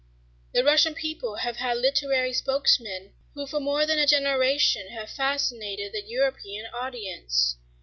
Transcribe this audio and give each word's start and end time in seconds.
The 0.51 0.63
Russian 0.63 0.95
people 0.95 1.35
have 1.35 1.57
had 1.57 1.77
literary 1.77 2.33
spokesmen 2.33 3.13
who 3.35 3.45
for 3.45 3.59
more 3.59 3.85
than 3.85 3.99
a 3.99 4.07
generation 4.07 4.87
have 4.89 5.11
fascinated 5.11 5.91
the 5.93 6.01
European 6.01 6.65
audience. 6.73 7.55